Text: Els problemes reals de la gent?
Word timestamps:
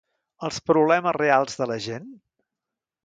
Els 0.47 0.55
problemes 0.69 1.15
reals 1.17 1.59
de 1.61 1.69
la 1.73 1.77
gent? 1.89 2.09